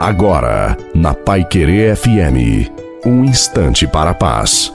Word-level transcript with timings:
Agora, 0.00 0.76
na 0.94 1.12
Pai 1.12 1.44
Querer 1.44 1.96
FM, 1.96 2.70
um 3.04 3.24
instante 3.24 3.84
para 3.84 4.10
a 4.10 4.14
paz. 4.14 4.72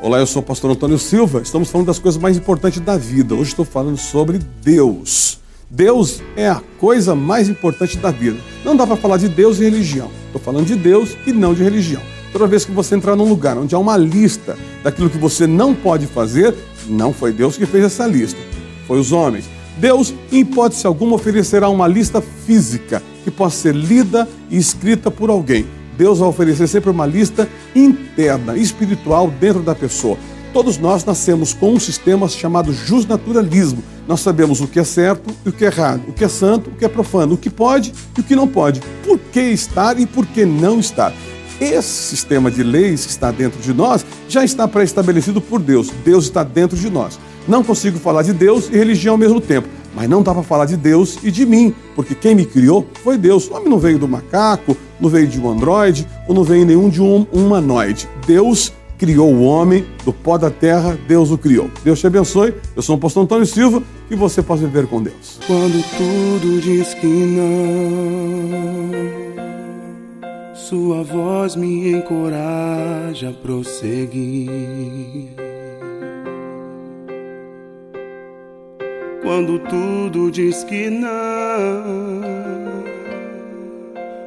Olá, 0.00 0.20
eu 0.20 0.28
sou 0.28 0.40
o 0.40 0.44
pastor 0.44 0.70
Antônio 0.70 0.96
Silva. 0.96 1.40
Estamos 1.42 1.68
falando 1.68 1.88
das 1.88 1.98
coisas 1.98 2.22
mais 2.22 2.36
importantes 2.36 2.78
da 2.78 2.96
vida. 2.96 3.34
Hoje 3.34 3.50
estou 3.50 3.64
falando 3.64 3.96
sobre 3.96 4.38
Deus. 4.62 5.40
Deus 5.68 6.22
é 6.36 6.48
a 6.48 6.62
coisa 6.78 7.16
mais 7.16 7.48
importante 7.48 7.98
da 7.98 8.12
vida. 8.12 8.38
Não 8.64 8.76
dá 8.76 8.86
para 8.86 8.94
falar 8.94 9.16
de 9.16 9.28
Deus 9.28 9.58
e 9.58 9.64
religião. 9.64 10.08
Estou 10.26 10.40
falando 10.40 10.66
de 10.66 10.76
Deus 10.76 11.16
e 11.26 11.32
não 11.32 11.52
de 11.52 11.64
religião. 11.64 12.02
Toda 12.32 12.46
vez 12.46 12.64
que 12.64 12.70
você 12.70 12.94
entrar 12.94 13.16
num 13.16 13.28
lugar 13.28 13.58
onde 13.58 13.74
há 13.74 13.78
uma 13.78 13.96
lista 13.96 14.56
daquilo 14.84 15.10
que 15.10 15.18
você 15.18 15.48
não 15.48 15.74
pode 15.74 16.06
fazer, 16.06 16.54
não 16.86 17.12
foi 17.12 17.32
Deus 17.32 17.56
que 17.56 17.66
fez 17.66 17.86
essa 17.86 18.06
lista, 18.06 18.38
foi 18.86 19.00
os 19.00 19.10
homens. 19.10 19.53
Deus, 19.78 20.14
em 20.30 20.40
hipótese 20.40 20.86
alguma, 20.86 21.16
oferecerá 21.16 21.68
uma 21.68 21.88
lista 21.88 22.20
física 22.20 23.02
que 23.24 23.30
possa 23.30 23.56
ser 23.56 23.74
lida 23.74 24.28
e 24.50 24.56
escrita 24.56 25.10
por 25.10 25.30
alguém. 25.30 25.66
Deus 25.96 26.18
vai 26.18 26.28
oferecer 26.28 26.66
sempre 26.68 26.90
uma 26.90 27.06
lista 27.06 27.48
interna, 27.74 28.56
espiritual 28.56 29.30
dentro 29.40 29.62
da 29.62 29.74
pessoa. 29.74 30.18
Todos 30.52 30.78
nós 30.78 31.04
nascemos 31.04 31.52
com 31.52 31.72
um 31.72 31.80
sistema 31.80 32.28
chamado 32.28 32.72
justnaturalismo. 32.72 33.82
Nós 34.06 34.20
sabemos 34.20 34.60
o 34.60 34.68
que 34.68 34.78
é 34.78 34.84
certo 34.84 35.34
e 35.44 35.48
o 35.48 35.52
que 35.52 35.64
é 35.64 35.68
errado, 35.68 36.02
o 36.08 36.12
que 36.12 36.24
é 36.24 36.28
santo, 36.28 36.70
o 36.70 36.74
que 36.74 36.84
é 36.84 36.88
profano, 36.88 37.34
o 37.34 37.38
que 37.38 37.50
pode 37.50 37.92
e 38.16 38.20
o 38.20 38.22
que 38.22 38.36
não 38.36 38.46
pode, 38.46 38.80
por 39.04 39.18
que 39.18 39.40
estar 39.40 39.98
e 39.98 40.06
por 40.06 40.24
que 40.26 40.44
não 40.44 40.78
estar. 40.78 41.12
Esse 41.60 41.88
sistema 41.88 42.50
de 42.50 42.62
leis 42.62 43.04
que 43.04 43.10
está 43.10 43.30
dentro 43.30 43.60
de 43.60 43.72
nós 43.72 44.04
já 44.28 44.44
está 44.44 44.68
pré-estabelecido 44.68 45.40
por 45.40 45.60
Deus. 45.60 45.90
Deus 46.04 46.24
está 46.24 46.42
dentro 46.44 46.76
de 46.76 46.90
nós. 46.90 47.18
Não 47.46 47.62
consigo 47.62 47.98
falar 47.98 48.22
de 48.22 48.32
Deus 48.32 48.68
e 48.68 48.76
religião 48.76 49.14
ao 49.14 49.18
mesmo 49.18 49.40
tempo, 49.40 49.68
mas 49.94 50.08
não 50.08 50.22
dá 50.22 50.32
para 50.32 50.42
falar 50.42 50.64
de 50.66 50.76
Deus 50.76 51.18
e 51.22 51.30
de 51.30 51.44
mim, 51.44 51.74
porque 51.94 52.14
quem 52.14 52.34
me 52.34 52.44
criou 52.44 52.86
foi 53.02 53.18
Deus. 53.18 53.48
O 53.48 53.54
homem 53.54 53.68
não 53.68 53.78
veio 53.78 53.98
do 53.98 54.08
macaco, 54.08 54.76
não 55.00 55.10
veio 55.10 55.26
de 55.26 55.40
um 55.40 55.50
androide, 55.50 56.06
ou 56.26 56.34
não 56.34 56.42
veio 56.42 56.64
nenhum 56.64 56.88
de 56.88 57.02
um 57.02 57.26
humanoide. 57.32 58.08
Deus 58.26 58.72
criou 58.96 59.34
o 59.34 59.42
homem 59.42 59.84
do 60.04 60.12
pó 60.12 60.38
da 60.38 60.50
terra, 60.50 60.98
Deus 61.06 61.30
o 61.30 61.38
criou. 61.38 61.70
Deus 61.84 62.00
te 62.00 62.06
abençoe. 62.06 62.54
Eu 62.74 62.82
sou 62.82 62.96
o 62.96 62.98
pastor 62.98 63.24
Antônio 63.24 63.44
Silva 63.44 63.82
e 64.10 64.16
você 64.16 64.42
possa 64.42 64.64
viver 64.64 64.86
com 64.86 65.02
Deus. 65.02 65.38
Quando 65.46 65.84
tudo 65.96 66.60
diz 66.60 66.94
que 66.94 67.06
não 67.06 67.44
sua 70.54 71.02
voz 71.02 71.56
me 71.56 71.92
encoraja 71.92 73.28
a 73.28 73.32
prosseguir. 73.32 74.14
Quando 79.24 79.58
tudo 79.58 80.30
diz 80.30 80.62
que 80.64 80.90
não, 80.90 81.82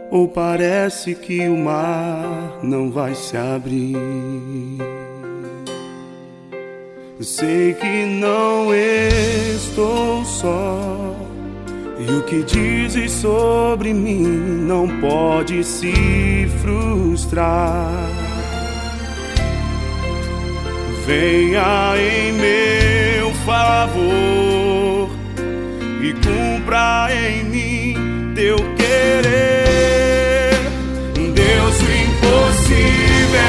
ou 0.09 0.27
parece 0.27 1.13
que 1.13 1.47
o 1.47 1.55
mar 1.55 2.57
não 2.63 2.89
vai 2.89 3.13
se 3.13 3.37
abrir. 3.37 3.95
Sei 7.21 7.75
que 7.75 8.05
não 8.05 8.73
estou 8.73 10.25
só 10.25 11.15
e 11.99 12.11
o 12.11 12.23
que 12.23 12.41
dizes 12.41 13.11
sobre 13.11 13.93
mim 13.93 14.23
não 14.67 14.87
pode 14.99 15.63
se 15.63 16.47
frustrar. 16.59 17.91
Venha 21.05 21.93
em 21.97 22.33
meu 22.33 23.31
favor 23.45 24.36
cumpra 26.27 27.07
em 27.11 27.43
mim 27.45 28.33
teu 28.35 28.57
querer. 28.75 30.51
Deus 31.15 31.75
o 31.79 31.91
impossível 32.05 33.47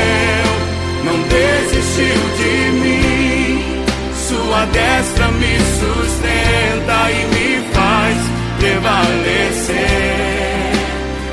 não 1.05 1.19
desistiu 1.29 2.23
de 2.39 2.55
mim, 2.81 3.85
sua 4.15 4.65
destra 4.67 5.29
me 5.29 5.59
sustenta 5.81 6.99
e 7.11 7.21
me 7.35 7.49
faz 7.73 8.17
prevalecer. 8.59 9.99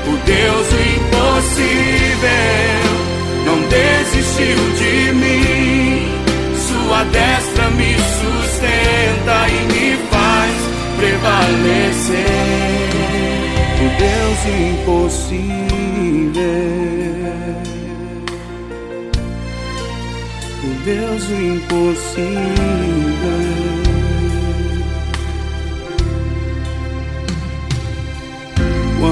O 0.06 0.16
Deus 0.24 0.66
do 0.68 0.78
impossível 0.96 1.95
Impossível. 14.80 15.56
O 20.64 20.84
Deus 20.84 21.24
do 21.24 21.34
impossível. 21.34 22.56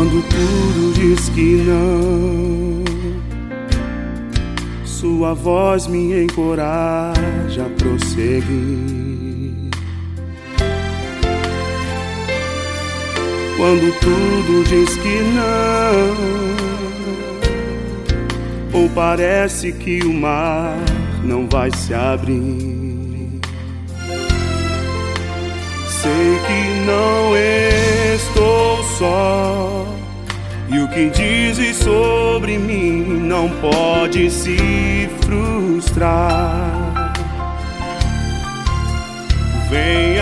quando 0.04 0.22
tudo 0.28 0.92
diz 0.94 1.28
que 1.30 1.62
não. 1.62 2.84
Sua 4.84 5.34
voz 5.34 5.86
me 5.86 6.24
encoraja 6.24 7.64
a 7.64 7.68
prosseguir. 7.78 9.13
Quando 13.56 13.92
tudo 14.00 14.64
diz 14.64 14.96
que 14.96 15.22
não, 15.32 16.44
ou 18.72 18.88
parece 18.90 19.72
que 19.72 20.00
o 20.04 20.12
mar 20.12 20.76
não 21.22 21.48
vai 21.48 21.70
se 21.70 21.94
abrir. 21.94 23.40
Sei 25.86 26.38
que 26.46 26.84
não 26.84 27.36
estou 28.14 28.84
só. 28.98 29.86
E 30.68 30.78
o 30.78 30.88
que 30.88 31.08
dizes 31.10 31.76
sobre 31.76 32.58
mim 32.58 33.02
não 33.04 33.48
pode 33.60 34.30
se 34.30 35.08
frustrar. 35.22 37.14
Venha 39.70 40.13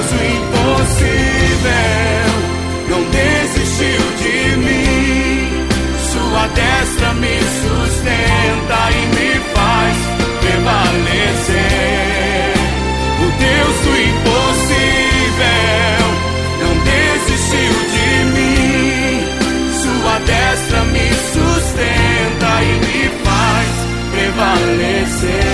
Deus 0.00 0.12
do 0.12 0.24
impossível 0.24 1.68
não 2.88 3.02
desistiu 3.10 4.00
de 4.16 4.56
mim. 4.56 5.66
Sua 6.10 6.46
destra 6.48 7.12
me 7.14 7.36
sustenta 7.60 8.78
e 8.92 9.00
me 9.14 9.30
faz 9.52 9.96
prevalecer. 10.40 11.52
O 13.18 13.26
Deus 13.38 13.76
do 13.84 13.92
impossível 14.08 15.44
não 16.60 16.72
desistiu 16.82 17.76
de 17.92 18.08
mim. 18.32 19.20
Sua 19.82 20.16
destra 20.20 20.80
me 20.84 21.08
sustenta 21.34 22.50
e 22.62 22.72
me 22.86 23.00
faz 23.22 23.72
prevalecer. 24.12 25.44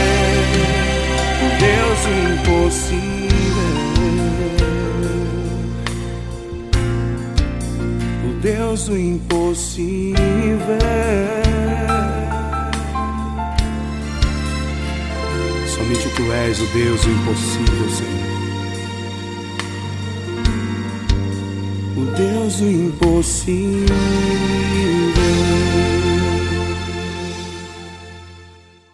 O 1.43 1.49
Deus 1.59 2.01
impossível. 2.39 3.17
Deus 8.77 8.89
do 8.89 8.99
impossível. 8.99 10.19
Somente 15.67 16.09
tu 16.15 16.31
és 16.31 16.61
o 16.61 16.67
Deus 16.67 17.01
do 17.01 17.11
impossível, 17.11 17.89
Senhor. 17.89 18.27
O 21.97 22.05
Deus 22.17 22.57
do 22.57 22.71
impossível. 22.71 23.87